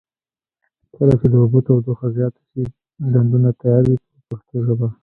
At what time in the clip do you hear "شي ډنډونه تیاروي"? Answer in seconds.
2.49-3.97